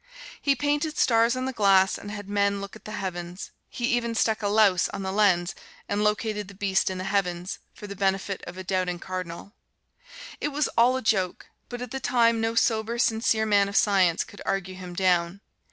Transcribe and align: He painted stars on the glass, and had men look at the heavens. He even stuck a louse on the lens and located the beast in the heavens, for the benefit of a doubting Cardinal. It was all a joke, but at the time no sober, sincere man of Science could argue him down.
He 0.41 0.55
painted 0.55 0.97
stars 0.97 1.35
on 1.35 1.45
the 1.45 1.53
glass, 1.53 1.95
and 1.95 2.09
had 2.09 2.27
men 2.27 2.59
look 2.59 2.75
at 2.75 2.85
the 2.85 2.93
heavens. 2.93 3.51
He 3.69 3.85
even 3.95 4.15
stuck 4.15 4.41
a 4.41 4.47
louse 4.47 4.89
on 4.89 5.03
the 5.03 5.11
lens 5.11 5.53
and 5.87 6.03
located 6.03 6.47
the 6.47 6.55
beast 6.55 6.89
in 6.89 6.97
the 6.97 7.03
heavens, 7.03 7.59
for 7.75 7.85
the 7.85 7.95
benefit 7.95 8.41
of 8.47 8.57
a 8.57 8.63
doubting 8.63 8.97
Cardinal. 8.97 9.53
It 10.39 10.47
was 10.47 10.67
all 10.69 10.97
a 10.97 11.03
joke, 11.03 11.49
but 11.69 11.83
at 11.83 11.91
the 11.91 11.99
time 11.99 12.41
no 12.41 12.55
sober, 12.55 12.97
sincere 12.97 13.45
man 13.45 13.69
of 13.69 13.77
Science 13.77 14.23
could 14.23 14.41
argue 14.43 14.73
him 14.73 14.95
down. 14.95 15.39